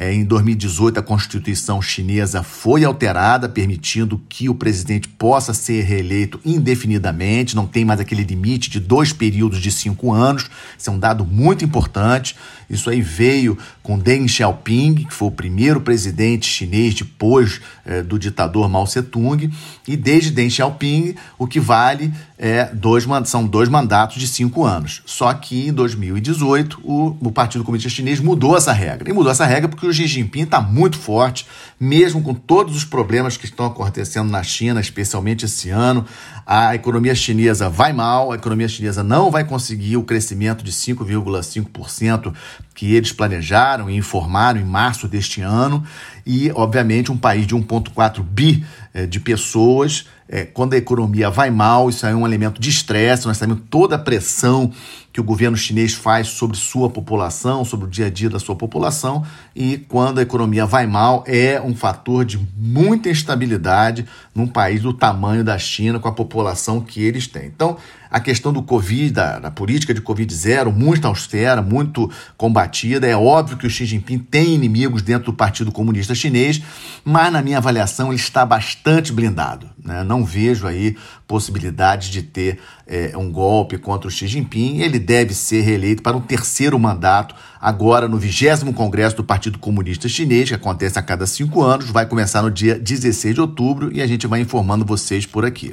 É, 0.03 0.13
em 0.13 0.25
2018, 0.25 0.99
a 0.99 1.03
Constituição 1.03 1.81
chinesa 1.81 2.43
foi 2.43 2.83
alterada, 2.83 3.49
permitindo 3.49 4.21
que 4.29 4.49
o 4.49 4.55
presidente 4.55 5.07
possa 5.07 5.55
ser 5.55 5.85
reeleito 5.85 6.41
indefinidamente, 6.45 7.55
não 7.55 7.69
tem 7.69 7.85
mais 7.85 8.01
aquele 8.01 8.25
limite 8.25 8.69
de 8.69 8.81
dois 8.81 9.13
períodos 9.13 9.61
de 9.61 9.71
cinco 9.71 10.13
anos. 10.13 10.51
Isso 10.77 10.91
é 10.91 10.93
um 10.93 10.99
dado 10.99 11.25
muito 11.25 11.65
importante. 11.65 12.35
Isso 12.69 12.91
aí 12.91 13.01
veio 13.01 13.57
com 13.83 13.99
Deng 13.99 14.27
Xiaoping, 14.27 14.95
que 14.95 15.15
foi 15.15 15.29
o 15.29 15.31
primeiro 15.31 15.81
presidente 15.83 16.47
chinês 16.47 16.95
depois 16.95 17.61
é, 17.85 18.03
do 18.03 18.19
ditador 18.19 18.69
Mao 18.69 18.85
Tse-tung. 18.85 19.53
E 19.87 19.97
desde 19.97 20.31
Deng 20.31 20.51
Xiaoping, 20.51 21.15
o 21.39 21.47
que 21.47 21.61
vale 21.61 22.13
é 22.39 22.65
dois, 22.73 23.07
são 23.27 23.47
dois 23.47 23.69
mandatos 23.69 24.17
de 24.17 24.27
cinco 24.27 24.65
anos. 24.65 25.03
Só 25.05 25.33
que 25.35 25.69
em 25.69 25.73
2018, 25.73 26.81
o, 26.83 27.17
o 27.21 27.31
Partido 27.31 27.63
Comunista 27.63 27.91
Chinês 27.91 28.19
mudou 28.19 28.57
essa 28.57 28.73
regra. 28.73 29.09
E 29.09 29.13
mudou 29.13 29.31
essa 29.31 29.45
regra 29.45 29.69
porque 29.69 29.92
Xi 29.93 30.07
Jinping 30.07 30.43
está 30.43 30.61
muito 30.61 30.99
forte, 30.99 31.47
mesmo 31.79 32.23
com 32.23 32.35
todos 32.35 32.77
os 32.77 32.85
problemas 32.85 33.37
que 33.37 33.45
estão 33.45 33.67
acontecendo 33.67 34.31
na 34.31 34.43
China, 34.43 34.81
especialmente 34.81 35.45
esse 35.45 35.71
ano. 35.71 36.07
A 36.47 36.75
economia 36.75 37.15
chinesa 37.15 37.69
vai 37.69 37.93
mal, 37.93 38.33
a 38.33 38.35
economia 38.35 38.69
chinesa 38.69 39.03
não 39.03 39.31
vai 39.31 39.45
conseguir 39.45 39.97
o 39.97 40.03
crescimento 40.03 40.65
de 40.65 40.73
5,5% 40.73 42.35
que 42.75 42.95
eles 42.95 43.13
planejaram 43.13 43.89
e 43.89 43.97
informaram 43.97 44.61
em 44.61 44.65
março 44.65 45.07
deste 45.07 45.41
ano. 45.41 45.85
E, 46.27 46.51
obviamente, 46.55 47.13
um 47.13 47.17
país 47.17 47.47
de 47.47 47.55
1,4 47.55 48.23
bi 48.23 48.65
eh, 48.93 49.07
de 49.07 49.21
pessoas 49.21 50.07
é, 50.33 50.47
quando 50.47 50.73
a 50.73 50.79
economia 50.79 51.29
vai 51.29 51.51
mal, 51.51 51.91
isso 51.91 52.07
é 52.07 52.15
um 52.15 52.27
elemento 52.27 52.59
de 52.59 52.71
estresse, 52.71 53.27
nós 53.27 53.37
sabemos 53.37 53.65
toda 53.69 53.97
a 53.97 53.99
pressão 53.99 54.73
que 55.13 55.21
o 55.21 55.25
governo 55.25 55.59
chinês 55.59 55.93
faz 55.93 56.29
sobre 56.29 56.57
sua 56.57 56.89
população, 56.89 57.67
sobre 57.67 57.85
o 57.85 57.89
dia 57.89 58.07
a 58.07 58.11
dia 58.11 58.31
da 58.31 58.39
sua 58.39 58.57
população, 58.57 59.27
e 59.55 59.77
quando 59.77 60.21
a 60.21 60.23
economia 60.23 60.65
vai 60.65 60.87
mal, 60.87 61.23
é 61.27 61.61
um 61.61 61.75
fator 61.75 62.25
de 62.25 62.41
muita 62.57 63.11
instabilidade 63.11 64.07
num 64.35 64.47
país 64.47 64.81
do 64.81 64.95
tamanho 64.95 65.45
da 65.45 65.59
China, 65.59 65.99
com 65.99 66.09
a 66.09 66.13
população 66.13 66.32
que 66.81 67.03
eles 67.03 67.27
têm. 67.27 67.47
Então, 67.47 67.77
a 68.13 68.21
questão 68.21 68.53
do 68.53 68.63
Covid, 68.63 69.11
da, 69.11 69.39
da 69.39 69.51
política 69.51 69.95
de 69.95 70.01
Covid 70.03 70.33
zero, 70.35 70.71
muito 70.71 71.07
austera, 71.07 71.63
muito 71.63 72.11
combatida. 72.37 73.07
É 73.07 73.17
óbvio 73.17 73.57
que 73.57 73.67
o 73.67 73.71
Xi 73.71 73.87
Jinping 73.87 74.19
tem 74.19 74.55
inimigos 74.55 75.01
dentro 75.01 75.33
do 75.33 75.33
Partido 75.33 75.73
Comunista 75.73 76.15
Chinês, 76.15 76.61
mas 77.03 77.33
na 77.33 77.41
minha 77.41 77.57
avaliação 77.57 78.09
ele 78.09 78.17
está 78.17 78.45
bastante 78.45 79.15
blindado. 79.15 79.67
Né? 79.83 80.05
Não 80.05 80.27
vejo 80.27 80.67
aí 80.67 80.95
possibilidade 81.27 82.11
de 82.11 82.23
ter 82.23 82.59
é, 82.87 83.17
um 83.17 83.33
golpe 83.33 83.79
contra 83.79 84.09
o 84.09 84.11
Xi 84.11 84.27
Jinping. 84.27 84.81
Ele 84.81 84.99
deve 84.99 85.33
ser 85.33 85.63
reeleito 85.63 86.03
para 86.03 86.15
um 86.15 86.21
terceiro 86.21 86.79
mandato, 86.79 87.35
agora 87.59 88.07
no 88.07 88.19
20 88.19 88.73
Congresso 88.75 89.17
do 89.17 89.25
Partido 89.25 89.59
Comunista 89.59 90.07
Chinês, 90.07 90.51
que 90.51 90.55
acontece 90.55 90.99
a 90.99 91.03
cada 91.03 91.27
cinco 91.27 91.63
anos, 91.63 91.89
vai 91.89 92.05
começar 92.05 92.43
no 92.43 92.51
dia 92.51 92.79
16 92.79 93.37
de 93.37 93.41
outubro 93.41 93.91
e 93.91 94.03
a 94.03 94.07
gente 94.07 94.27
vai 94.27 94.41
informando 94.41 94.85
vocês 94.85 95.25
por 95.25 95.47
aqui. 95.47 95.73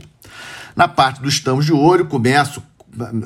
Na 0.76 0.88
parte 0.88 1.22
do 1.22 1.28
Estamos 1.28 1.66
de 1.66 1.74
Olho, 1.74 2.06
começo 2.06 2.64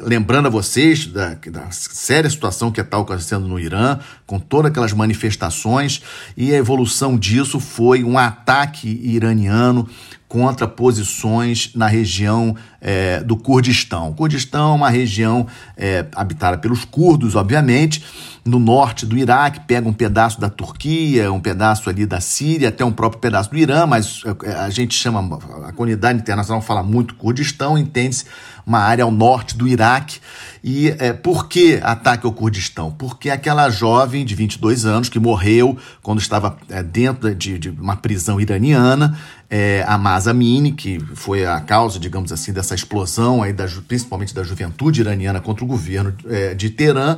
lembrando 0.05 0.47
a 0.47 0.49
vocês 0.49 1.07
da, 1.07 1.33
da, 1.33 1.71
séria 1.71 2.29
situação 2.29 2.71
que 2.71 2.81
está 2.81 2.97
acontecendo 2.97 3.47
no 3.47 3.59
Irã, 3.59 3.99
com 4.25 4.39
todas 4.39 4.71
aquelas 4.71 4.93
manifestações, 4.93 6.01
e 6.35 6.53
a 6.53 6.57
evolução 6.57 7.17
disso 7.17 7.59
foi 7.59 8.03
um 8.03 8.17
ataque 8.17 8.87
iraniano 9.03 9.87
contra 10.27 10.67
posições 10.67 11.71
na 11.75 11.85
região 11.85 12.55
é, 12.81 13.19
do 13.23 13.37
Kurdistão. 13.37 14.09
O 14.09 14.13
Kurdistão 14.15 14.71
é 14.71 14.75
uma 14.75 14.89
região 14.89 15.45
é, 15.77 16.07
habitada 16.15 16.57
pelos 16.57 16.83
curdos, 16.83 17.35
obviamente, 17.35 18.03
no 18.43 18.57
norte 18.57 19.05
do 19.05 19.15
Iraque, 19.15 19.61
pega 19.61 19.87
um 19.87 19.93
pedaço 19.93 20.41
da 20.41 20.49
Turquia, 20.49 21.31
um 21.31 21.39
pedaço 21.39 21.87
ali 21.87 22.05
da 22.05 22.19
Síria, 22.19 22.69
até 22.69 22.83
um 22.83 22.91
próprio 22.91 23.21
pedaço 23.21 23.51
do 23.51 23.57
Irã, 23.57 23.85
mas 23.85 24.23
é, 24.43 24.53
a 24.53 24.71
gente 24.71 24.95
chama, 24.95 25.39
a 25.67 25.71
comunidade 25.71 26.19
internacional 26.19 26.63
fala 26.63 26.81
muito 26.81 27.13
Kurdistão, 27.13 27.77
entende-se 27.77 28.25
uma 28.65 28.79
área 28.79 29.03
ao 29.03 29.11
norte 29.11 29.57
do 29.57 29.67
Iraque. 29.67 30.19
E 30.63 30.95
é, 30.97 31.11
por 31.11 31.47
que 31.47 31.79
ataque 31.83 32.25
ao 32.25 32.31
Kurdistão? 32.31 32.91
Porque 32.91 33.29
aquela 33.29 33.69
jovem 33.69 34.23
de 34.25 34.33
22 34.33 34.85
anos 34.85 35.09
que 35.09 35.19
morreu 35.19 35.77
quando 36.01 36.19
estava 36.19 36.57
é, 36.69 36.81
dentro 36.81 37.33
de, 37.35 37.59
de, 37.59 37.69
uma 37.69 37.97
prisão 37.97 38.39
iraniana, 38.39 39.17
é, 39.49 39.83
a 39.87 39.97
Masa 39.97 40.33
Mini, 40.33 40.71
que 40.71 40.99
foi 41.15 41.45
a 41.45 41.59
causa, 41.59 41.99
digamos 41.99 42.31
assim, 42.31 42.53
dessa 42.53 42.73
explosão, 42.73 43.43
aí 43.43 43.51
da, 43.51 43.67
principalmente 43.87 44.33
da 44.33 44.43
juventude 44.43 45.01
iraniana 45.01 45.41
contra 45.41 45.65
o 45.65 45.67
governo 45.67 46.13
é, 46.27 46.53
de 46.53 46.69
Teherã, 46.69 47.17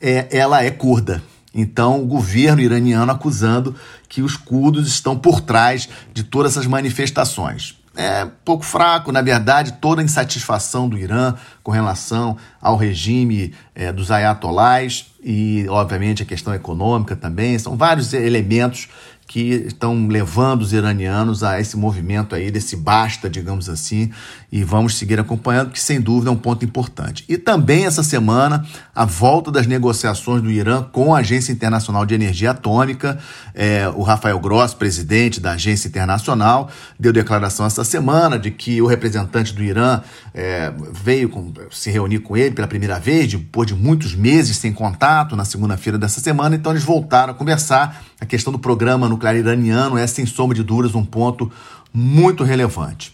é, 0.00 0.28
ela 0.30 0.62
é 0.62 0.70
curda. 0.70 1.22
Então, 1.54 2.02
o 2.02 2.06
governo 2.06 2.62
iraniano 2.62 3.12
acusando 3.12 3.74
que 4.08 4.22
os 4.22 4.36
curdos 4.36 4.88
estão 4.88 5.18
por 5.18 5.40
trás 5.40 5.88
de 6.12 6.22
todas 6.22 6.52
essas 6.52 6.66
manifestações 6.66 7.81
é 7.94 8.26
pouco 8.44 8.64
fraco, 8.64 9.12
na 9.12 9.20
verdade, 9.20 9.72
toda 9.80 10.00
a 10.00 10.04
insatisfação 10.04 10.88
do 10.88 10.96
Irã 10.96 11.34
com 11.62 11.70
relação 11.70 12.36
ao 12.60 12.76
regime 12.76 13.52
é, 13.74 13.92
dos 13.92 14.10
ayatolás 14.10 15.12
e, 15.22 15.66
obviamente, 15.68 16.22
a 16.22 16.26
questão 16.26 16.54
econômica 16.54 17.14
também. 17.14 17.58
São 17.58 17.76
vários 17.76 18.14
elementos 18.14 18.88
que 19.32 19.64
estão 19.66 20.08
levando 20.08 20.60
os 20.60 20.74
iranianos 20.74 21.42
a 21.42 21.58
esse 21.58 21.74
movimento 21.74 22.34
aí, 22.34 22.50
desse 22.50 22.76
basta, 22.76 23.30
digamos 23.30 23.66
assim, 23.66 24.10
e 24.52 24.62
vamos 24.62 24.98
seguir 24.98 25.18
acompanhando, 25.18 25.70
que 25.70 25.80
sem 25.80 25.98
dúvida 25.98 26.28
é 26.28 26.32
um 26.34 26.36
ponto 26.36 26.66
importante. 26.66 27.24
E 27.26 27.38
também 27.38 27.86
essa 27.86 28.02
semana, 28.02 28.62
a 28.94 29.06
volta 29.06 29.50
das 29.50 29.66
negociações 29.66 30.42
do 30.42 30.50
Irã 30.50 30.82
com 30.82 31.14
a 31.14 31.20
Agência 31.20 31.50
Internacional 31.50 32.04
de 32.04 32.14
Energia 32.14 32.50
Atômica. 32.50 33.18
É, 33.54 33.88
o 33.88 34.02
Rafael 34.02 34.38
Gross, 34.38 34.74
presidente 34.74 35.40
da 35.40 35.52
Agência 35.52 35.88
Internacional, 35.88 36.68
deu 37.00 37.10
declaração 37.10 37.64
essa 37.64 37.84
semana 37.84 38.38
de 38.38 38.50
que 38.50 38.82
o 38.82 38.86
representante 38.86 39.54
do 39.54 39.62
Irã 39.62 40.02
é, 40.34 40.70
veio 40.92 41.30
com, 41.30 41.54
se 41.70 41.90
reunir 41.90 42.18
com 42.18 42.36
ele 42.36 42.54
pela 42.54 42.68
primeira 42.68 43.00
vez, 43.00 43.32
depois 43.32 43.66
de 43.66 43.74
muitos 43.74 44.14
meses 44.14 44.58
sem 44.58 44.74
contato, 44.74 45.34
na 45.34 45.46
segunda-feira 45.46 45.96
dessa 45.96 46.20
semana, 46.20 46.54
então 46.54 46.72
eles 46.72 46.84
voltaram 46.84 47.32
a 47.32 47.34
conversar. 47.34 48.11
A 48.22 48.24
questão 48.24 48.52
do 48.52 48.58
programa 48.60 49.08
nuclear 49.08 49.34
iraniano 49.34 49.98
é, 49.98 50.06
sem 50.06 50.24
sombra 50.24 50.54
de 50.54 50.62
dúvidas, 50.62 50.94
um 50.94 51.04
ponto 51.04 51.50
muito 51.92 52.44
relevante. 52.44 53.12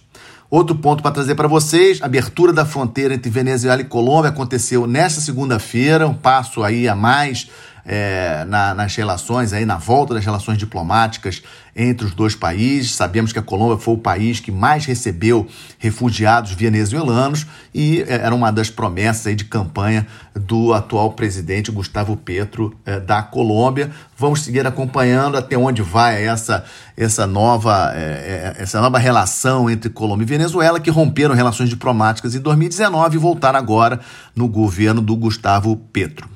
Outro 0.51 0.77
ponto 0.77 1.03
para 1.03 1.13
trazer 1.13 1.35
para 1.35 1.49
vocês: 1.49 2.03
a 2.03 2.05
abertura 2.05 2.53
da 2.53 2.67
fronteira 2.67 3.15
entre 3.15 3.31
Venezuela 3.31 3.81
e 3.81 3.87
Colômbia 3.87 4.29
aconteceu 4.29 4.87
nesta 4.87 5.23
segunda-feira, 5.23 6.07
um 6.07 6.13
passo 6.13 6.63
aí 6.63 6.87
a 6.87 6.95
mais 6.95 7.49
é, 7.91 8.45
na, 8.45 8.75
nas 8.75 8.95
relações, 8.95 9.55
aí, 9.55 9.65
na 9.65 9.79
volta 9.79 10.13
das 10.13 10.23
relações 10.23 10.59
diplomáticas 10.59 11.43
entre 11.75 12.07
os 12.07 12.13
dois 12.13 12.35
países. 12.35 12.95
Sabemos 12.95 13.33
que 13.33 13.39
a 13.39 13.43
Colômbia 13.43 13.79
foi 13.79 13.95
o 13.95 13.99
país 13.99 14.41
que 14.41 14.53
mais 14.53 14.85
recebeu 14.85 15.47
refugiados 15.79 16.53
venezuelanos 16.53 17.47
e 17.73 18.03
é, 18.03 18.17
era 18.17 18.35
uma 18.35 18.51
das 18.51 18.69
promessas 18.69 19.29
aí 19.29 19.35
de 19.35 19.47
campanha 19.47 20.07
do 20.35 20.75
atual 20.75 21.13
presidente 21.13 21.71
Gustavo 21.71 22.15
Petro 22.15 22.77
é, 22.85 23.01
da 23.01 23.23
Colômbia. 23.23 23.91
Vamos 24.19 24.43
seguir 24.43 24.67
acompanhando 24.67 25.39
até 25.39 25.57
onde 25.57 25.81
vai 25.81 26.27
essa, 26.27 26.65
essa, 26.95 27.27
nova, 27.27 27.93
é, 27.95 28.55
é 28.59 28.63
essa 28.63 28.83
nova 28.83 28.99
relação 28.99 29.71
entre 29.71 29.89
Colômbia 29.89 30.25
e 30.25 30.29
Venezuela, 30.29 30.79
que 30.79 30.91
romperam 30.91 31.35
relações 31.35 31.71
diplomáticas 31.71 32.35
em 32.35 32.41
2019 32.41 33.17
e 33.17 33.19
voltaram 33.19 33.59
agora 33.59 33.99
no 34.37 34.47
governo 34.47 35.01
do 35.01 35.17
Gustavo 35.17 35.75
Petro. 35.91 36.29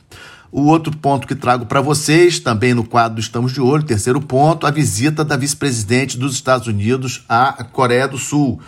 O 0.54 0.64
outro 0.64 0.94
ponto 0.94 1.26
que 1.26 1.34
trago 1.34 1.64
para 1.64 1.80
vocês, 1.80 2.38
também 2.38 2.74
no 2.74 2.84
quadro 2.84 3.18
Estamos 3.18 3.54
de 3.54 3.60
Olho, 3.62 3.82
terceiro 3.82 4.20
ponto, 4.20 4.66
a 4.66 4.70
visita 4.70 5.24
da 5.24 5.34
vice-presidente 5.34 6.18
dos 6.18 6.34
Estados 6.34 6.66
Unidos 6.66 7.24
à 7.26 7.64
Coreia 7.64 8.06
do 8.06 8.18
Sul. 8.18 8.60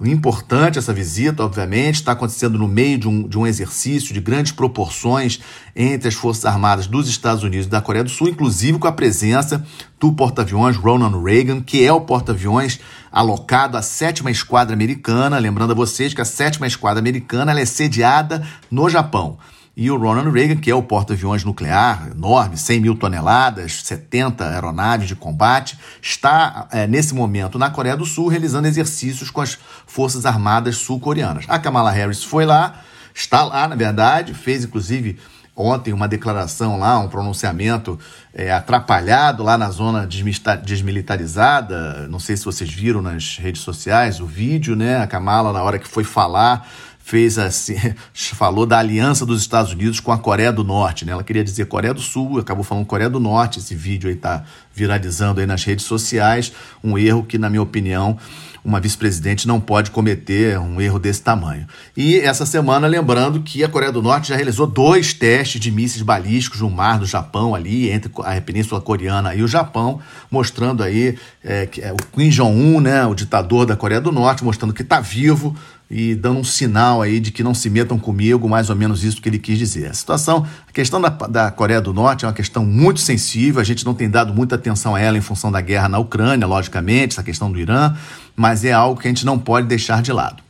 Importante 0.00 0.78
essa 0.78 0.92
visita, 0.92 1.42
obviamente, 1.42 1.96
está 1.96 2.12
acontecendo 2.12 2.56
no 2.56 2.68
meio 2.68 2.96
de 2.96 3.08
um, 3.08 3.26
de 3.26 3.36
um 3.36 3.44
exercício 3.44 4.14
de 4.14 4.20
grandes 4.20 4.52
proporções 4.52 5.40
entre 5.74 6.06
as 6.06 6.14
Forças 6.14 6.44
Armadas 6.44 6.86
dos 6.86 7.08
Estados 7.08 7.42
Unidos 7.42 7.66
e 7.66 7.70
da 7.70 7.80
Coreia 7.80 8.04
do 8.04 8.10
Sul, 8.10 8.28
inclusive 8.28 8.78
com 8.78 8.86
a 8.86 8.92
presença 8.92 9.66
do 9.98 10.12
porta-aviões 10.12 10.76
Ronald 10.76 11.24
Reagan, 11.24 11.60
que 11.60 11.84
é 11.84 11.92
o 11.92 12.02
porta-aviões 12.02 12.78
alocado 13.10 13.76
à 13.76 13.82
sétima 13.82 14.30
esquadra 14.30 14.74
americana. 14.74 15.40
Lembrando 15.40 15.72
a 15.72 15.74
vocês 15.74 16.14
que 16.14 16.20
a 16.20 16.24
sétima 16.24 16.68
esquadra 16.68 17.00
americana 17.00 17.58
é 17.60 17.64
sediada 17.64 18.46
no 18.70 18.88
Japão. 18.88 19.38
E 19.74 19.90
o 19.90 19.96
Ronald 19.96 20.30
Reagan, 20.30 20.56
que 20.56 20.70
é 20.70 20.74
o 20.74 20.82
porta-aviões 20.82 21.44
nuclear 21.44 22.10
enorme, 22.10 22.58
100 22.58 22.80
mil 22.80 22.94
toneladas, 22.94 23.82
70 23.84 24.46
aeronaves 24.46 25.08
de 25.08 25.16
combate, 25.16 25.78
está 26.00 26.68
é, 26.70 26.86
nesse 26.86 27.14
momento 27.14 27.58
na 27.58 27.70
Coreia 27.70 27.96
do 27.96 28.04
Sul 28.04 28.28
realizando 28.28 28.68
exercícios 28.68 29.30
com 29.30 29.40
as 29.40 29.58
Forças 29.86 30.26
Armadas 30.26 30.76
sul-coreanas. 30.76 31.46
A 31.48 31.58
Kamala 31.58 31.90
Harris 31.90 32.22
foi 32.22 32.44
lá, 32.44 32.82
está 33.14 33.44
lá, 33.44 33.66
na 33.66 33.74
verdade, 33.74 34.34
fez 34.34 34.62
inclusive 34.62 35.18
ontem 35.56 35.92
uma 35.92 36.08
declaração 36.08 36.78
lá, 36.78 36.98
um 36.98 37.08
pronunciamento 37.08 37.98
é, 38.34 38.52
atrapalhado 38.52 39.42
lá 39.42 39.56
na 39.56 39.70
zona 39.70 40.06
desmilitarizada. 40.06 42.08
Não 42.08 42.18
sei 42.18 42.36
se 42.36 42.44
vocês 42.44 42.70
viram 42.70 43.00
nas 43.00 43.38
redes 43.38 43.62
sociais 43.62 44.20
o 44.20 44.26
vídeo, 44.26 44.74
né? 44.74 44.98
A 44.98 45.06
Kamala, 45.06 45.52
na 45.52 45.62
hora 45.62 45.78
que 45.78 45.88
foi 45.88 46.04
falar 46.04 46.68
fez 47.02 47.38
assim, 47.38 47.76
falou 48.14 48.64
da 48.64 48.78
aliança 48.78 49.26
dos 49.26 49.40
Estados 49.40 49.72
Unidos 49.72 50.00
com 50.00 50.12
a 50.12 50.18
Coreia 50.18 50.52
do 50.52 50.64
Norte, 50.64 51.04
né? 51.04 51.12
Ela 51.12 51.24
queria 51.24 51.44
dizer 51.44 51.66
Coreia 51.66 51.92
do 51.92 52.00
Sul, 52.00 52.38
acabou 52.38 52.64
falando 52.64 52.86
Coreia 52.86 53.10
do 53.10 53.20
Norte. 53.20 53.58
Esse 53.58 53.74
vídeo 53.74 54.08
aí 54.08 54.16
tá 54.16 54.44
viralizando 54.74 55.40
aí 55.40 55.46
nas 55.46 55.64
redes 55.64 55.84
sociais, 55.84 56.52
um 56.82 56.96
erro 56.96 57.24
que 57.24 57.36
na 57.36 57.50
minha 57.50 57.62
opinião 57.62 58.18
uma 58.64 58.78
vice-presidente 58.78 59.48
não 59.48 59.60
pode 59.60 59.90
cometer 59.90 60.58
um 60.58 60.80
erro 60.80 60.98
desse 60.98 61.20
tamanho. 61.20 61.66
E 61.96 62.18
essa 62.20 62.46
semana, 62.46 62.86
lembrando 62.86 63.40
que 63.40 63.64
a 63.64 63.68
Coreia 63.68 63.90
do 63.90 64.00
Norte 64.00 64.28
já 64.28 64.36
realizou 64.36 64.66
dois 64.66 65.12
testes 65.12 65.60
de 65.60 65.70
mísseis 65.70 66.02
balísticos 66.02 66.60
no 66.60 66.70
mar 66.70 66.98
do 66.98 67.06
Japão, 67.06 67.54
ali 67.54 67.90
entre 67.90 68.12
a 68.24 68.40
Península 68.40 68.80
Coreana 68.80 69.34
e 69.34 69.42
o 69.42 69.48
Japão, 69.48 70.00
mostrando 70.30 70.82
aí 70.82 71.18
é, 71.42 71.66
que 71.66 71.80
é 71.80 71.92
o 71.92 71.96
Kim 71.96 72.28
Jong-un, 72.28 72.80
né, 72.80 73.04
o 73.04 73.14
ditador 73.14 73.66
da 73.66 73.74
Coreia 73.74 74.00
do 74.00 74.12
Norte, 74.12 74.44
mostrando 74.44 74.72
que 74.72 74.82
está 74.82 75.00
vivo, 75.00 75.56
e 75.92 76.14
dando 76.14 76.40
um 76.40 76.44
sinal 76.44 77.02
aí 77.02 77.20
de 77.20 77.30
que 77.30 77.42
não 77.42 77.52
se 77.52 77.68
metam 77.68 77.98
comigo, 77.98 78.48
mais 78.48 78.70
ou 78.70 78.74
menos 78.74 79.04
isso 79.04 79.20
que 79.20 79.28
ele 79.28 79.38
quis 79.38 79.58
dizer. 79.58 79.90
A 79.90 79.92
situação, 79.92 80.46
a 80.66 80.72
questão 80.72 80.98
da, 80.98 81.10
da 81.10 81.50
Coreia 81.50 81.82
do 81.82 81.92
Norte 81.92 82.24
é 82.24 82.28
uma 82.28 82.32
questão 82.32 82.64
muito 82.64 82.98
sensível, 82.98 83.60
a 83.60 83.64
gente 83.64 83.84
não 83.84 83.92
tem 83.92 84.08
dado 84.08 84.32
muita 84.32 84.54
atenção 84.54 84.96
a 84.96 85.00
ela 85.00 85.18
em 85.18 85.20
função 85.20 85.52
da 85.52 85.60
guerra 85.60 85.90
na 85.90 85.98
Ucrânia, 85.98 86.46
logicamente, 86.46 87.12
essa 87.12 87.22
questão 87.22 87.52
do 87.52 87.60
Irã, 87.60 87.94
mas 88.34 88.64
é 88.64 88.72
algo 88.72 88.98
que 88.98 89.06
a 89.06 89.10
gente 89.10 89.26
não 89.26 89.38
pode 89.38 89.66
deixar 89.66 90.00
de 90.00 90.10
lado. 90.10 90.42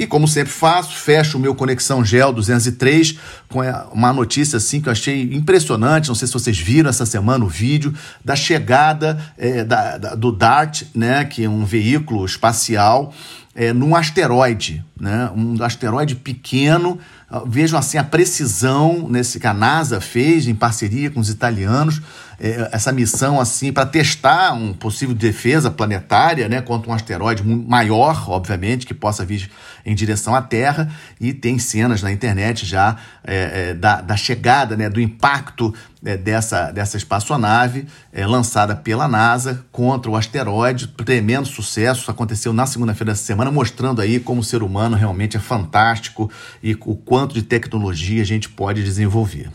E 0.00 0.06
como 0.06 0.26
sempre 0.26 0.50
faço, 0.50 0.96
fecho 0.96 1.36
o 1.36 1.40
meu 1.40 1.54
Conexão 1.54 2.02
Gel 2.02 2.32
203 2.32 3.18
com 3.50 3.60
uma 3.92 4.14
notícia 4.14 4.56
assim 4.56 4.80
que 4.80 4.88
eu 4.88 4.92
achei 4.92 5.24
impressionante. 5.34 6.08
Não 6.08 6.14
sei 6.14 6.26
se 6.26 6.32
vocês 6.32 6.58
viram 6.58 6.88
essa 6.88 7.04
semana 7.04 7.44
o 7.44 7.48
vídeo 7.48 7.92
da 8.24 8.34
chegada 8.34 9.22
é, 9.36 9.62
da, 9.62 9.98
da, 9.98 10.14
do 10.14 10.32
DART, 10.32 10.84
né, 10.94 11.26
que 11.26 11.44
é 11.44 11.50
um 11.50 11.66
veículo 11.66 12.24
espacial 12.24 13.12
é, 13.54 13.74
num 13.74 13.94
asteroide, 13.94 14.82
né? 14.98 15.30
um 15.36 15.62
asteroide 15.62 16.14
pequeno. 16.14 16.98
Vejam 17.46 17.78
assim 17.78 17.98
a 17.98 18.04
precisão 18.04 19.06
nesse 19.08 19.38
que 19.38 19.46
a 19.46 19.52
NASA 19.52 20.00
fez 20.00 20.48
em 20.48 20.54
parceria 20.54 21.10
com 21.10 21.20
os 21.20 21.28
italianos. 21.28 22.00
É, 22.40 22.70
essa 22.72 22.90
missão 22.90 23.38
assim 23.38 23.70
para 23.70 23.84
testar 23.84 24.54
um 24.54 24.72
possível 24.72 25.14
defesa 25.14 25.70
planetária, 25.70 26.48
né, 26.48 26.62
contra 26.62 26.90
um 26.90 26.94
asteroide 26.94 27.44
maior, 27.44 28.30
obviamente, 28.30 28.86
que 28.86 28.94
possa 28.94 29.26
vir 29.26 29.50
em 29.84 29.94
direção 29.94 30.34
à 30.34 30.40
Terra. 30.40 30.90
E 31.20 31.34
tem 31.34 31.58
cenas 31.58 32.02
na 32.02 32.10
internet 32.10 32.64
já 32.64 32.96
é, 33.22 33.70
é, 33.70 33.74
da, 33.74 34.00
da, 34.00 34.16
chegada, 34.16 34.74
né, 34.74 34.88
do 34.88 35.00
impacto 35.00 35.74
é, 36.02 36.16
dessa, 36.16 36.70
dessa 36.70 36.96
espaçonave 36.96 37.86
é, 38.10 38.26
lançada 38.26 38.74
pela 38.74 39.06
NASA 39.06 39.62
contra 39.70 40.10
o 40.10 40.16
asteroide. 40.16 40.86
Tremendo 40.86 41.46
sucesso. 41.46 42.10
Aconteceu 42.10 42.54
na 42.54 42.64
segunda-feira 42.64 43.12
dessa 43.12 43.24
semana, 43.24 43.50
mostrando 43.50 44.00
aí 44.00 44.18
como 44.18 44.40
o 44.40 44.44
ser 44.44 44.62
humano 44.62 44.96
realmente 44.96 45.36
é 45.36 45.40
fantástico 45.40 46.30
e 46.62 46.74
o 46.86 46.96
quanto 46.96 47.34
de 47.34 47.42
tecnologia 47.42 48.22
a 48.22 48.26
gente 48.26 48.48
pode 48.48 48.82
desenvolver. 48.82 49.50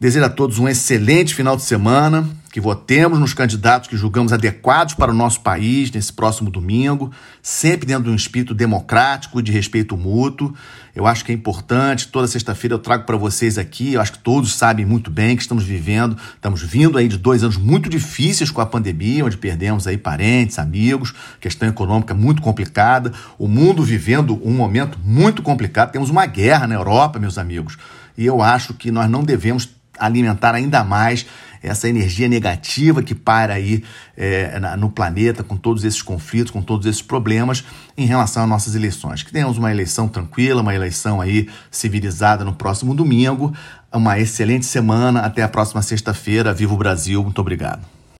Desejo 0.00 0.26
a 0.26 0.30
todos 0.30 0.60
um 0.60 0.68
excelente 0.68 1.34
final 1.34 1.56
de 1.56 1.62
semana, 1.62 2.24
que 2.52 2.60
votemos 2.60 3.18
nos 3.18 3.34
candidatos 3.34 3.88
que 3.88 3.96
julgamos 3.96 4.32
adequados 4.32 4.94
para 4.94 5.10
o 5.10 5.14
nosso 5.14 5.40
país 5.40 5.90
nesse 5.90 6.12
próximo 6.12 6.52
domingo, 6.52 7.10
sempre 7.42 7.84
dentro 7.84 8.04
de 8.04 8.10
um 8.10 8.14
espírito 8.14 8.54
democrático 8.54 9.40
e 9.40 9.42
de 9.42 9.50
respeito 9.50 9.96
mútuo. 9.96 10.54
Eu 10.94 11.04
acho 11.04 11.24
que 11.24 11.32
é 11.32 11.34
importante, 11.34 12.06
toda 12.06 12.28
sexta-feira 12.28 12.76
eu 12.76 12.78
trago 12.78 13.06
para 13.06 13.16
vocês 13.16 13.58
aqui, 13.58 13.94
eu 13.94 14.00
acho 14.00 14.12
que 14.12 14.20
todos 14.20 14.54
sabem 14.54 14.86
muito 14.86 15.10
bem 15.10 15.34
que 15.34 15.42
estamos 15.42 15.64
vivendo, 15.64 16.16
estamos 16.32 16.62
vindo 16.62 16.96
aí 16.96 17.08
de 17.08 17.18
dois 17.18 17.42
anos 17.42 17.56
muito 17.56 17.88
difíceis 17.88 18.52
com 18.52 18.60
a 18.60 18.66
pandemia, 18.66 19.24
onde 19.24 19.36
perdemos 19.36 19.88
aí 19.88 19.98
parentes, 19.98 20.60
amigos, 20.60 21.12
questão 21.40 21.68
econômica 21.68 22.14
muito 22.14 22.40
complicada, 22.40 23.12
o 23.36 23.48
mundo 23.48 23.82
vivendo 23.82 24.40
um 24.44 24.52
momento 24.52 24.96
muito 25.04 25.42
complicado, 25.42 25.90
temos 25.90 26.08
uma 26.08 26.24
guerra 26.24 26.68
na 26.68 26.76
Europa, 26.76 27.18
meus 27.18 27.36
amigos, 27.36 27.76
e 28.16 28.24
eu 28.24 28.40
acho 28.40 28.74
que 28.74 28.92
nós 28.92 29.10
não 29.10 29.24
devemos 29.24 29.77
alimentar 29.98 30.54
ainda 30.54 30.84
mais 30.84 31.26
essa 31.62 31.88
energia 31.88 32.28
negativa 32.28 33.02
que 33.02 33.14
para 33.14 33.54
aí 33.54 33.82
é, 34.16 34.58
no 34.76 34.90
planeta, 34.90 35.42
com 35.42 35.56
todos 35.56 35.84
esses 35.84 36.02
conflitos, 36.02 36.50
com 36.50 36.62
todos 36.62 36.86
esses 36.86 37.02
problemas 37.02 37.64
em 37.96 38.06
relação 38.06 38.44
às 38.44 38.48
nossas 38.48 38.74
eleições. 38.74 39.22
Que 39.22 39.32
tenhamos 39.32 39.58
uma 39.58 39.70
eleição 39.70 40.08
tranquila, 40.08 40.62
uma 40.62 40.74
eleição 40.74 41.20
aí 41.20 41.48
civilizada 41.70 42.44
no 42.44 42.54
próximo 42.54 42.94
domingo. 42.94 43.52
Uma 43.92 44.18
excelente 44.18 44.66
semana. 44.66 45.20
Até 45.20 45.42
a 45.42 45.48
próxima 45.48 45.82
sexta-feira. 45.82 46.54
Viva 46.54 46.74
o 46.74 46.76
Brasil. 46.76 47.22
Muito 47.22 47.40
obrigado. 47.40 47.97